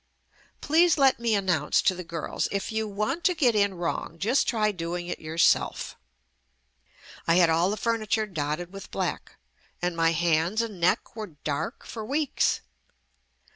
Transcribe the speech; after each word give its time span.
Please 0.61 0.97
let 0.97 1.19
me 1.19 1.35
announce 1.35 1.79
to 1.83 1.93
the 1.93 2.03
girls 2.03 2.47
"if 2.51 2.71
you 2.71 2.87
want 2.87 3.23
to 3.23 3.35
get 3.35 3.53
in 3.55 3.75
wrong, 3.75 4.17
just 4.17 4.47
try 4.47 4.71
doing 4.71 5.05
it 5.05 5.19
yourself/' 5.19 5.93
I 7.27 7.35
had 7.35 7.51
all 7.51 7.71
of 7.71 7.79
the 7.79 7.87
furni 7.87 8.09
ture 8.09 8.25
dotted 8.25 8.73
with 8.73 8.89
black, 8.89 9.35
and 9.79 9.95
my 9.95 10.11
hands 10.13 10.63
and 10.63 10.79
neck 10.81 11.15
were 11.15 11.35
dark 11.43 11.85
for 11.85 12.03
weeks. 12.03 12.61